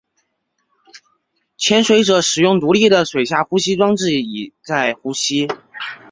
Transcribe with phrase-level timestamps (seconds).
[1.57, 5.47] 潜水者使用独立的水下呼吸装置以在呼吸。